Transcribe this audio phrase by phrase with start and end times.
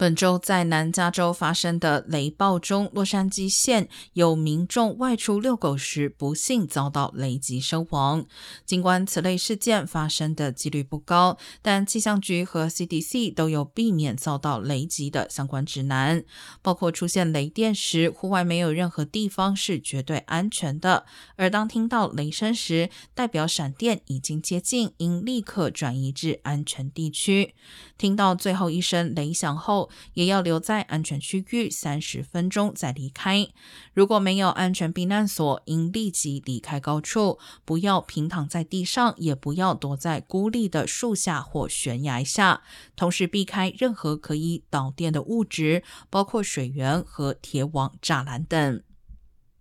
[0.00, 8.24] 本周在南加州发生的雷暴中，洛杉矶县有民众外出遛狗时不幸遭到雷击身亡。
[8.64, 16.24] 尽管此类事件发生的几率不高，但气象局和 CDC 都有避免遭到雷击的相关指南，
[16.62, 21.04] 包括出现雷电时，户外没有任何地方是绝对安全的；
[21.36, 27.54] 而当听到雷声时，代表闪电已经接近，应立刻转移至安全地区。
[27.98, 33.48] 听到最后一声雷响后，也要留在安全区域三十分钟再离开。
[33.92, 42.62] 如果没有安全避难所，应立即离开高处，不要平躺在地上，也不要躲在孤立的树下或悬崖下。
[42.96, 48.82] 同时避开任何可以导电的物质，包括水源和铁网、栅栏等。